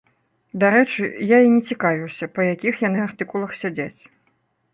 Дарэчы, 0.61 1.03
я 1.31 1.37
і 1.47 1.51
не 1.55 1.61
цікавіўся, 1.75 2.29
па 2.39 2.47
якіх 2.53 2.73
яны 2.87 2.99
артыкулах 3.07 3.51
сядзяць. 3.61 4.01